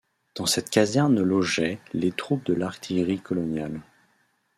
Dans 0.33 0.47
cette 0.47 0.71
caserne 0.71 1.21
logeaient 1.21 1.77
les 1.93 2.11
troupes 2.11 2.43
de 2.47 2.55
l'Artillerie 2.55 3.19
coloniale. 3.19 3.81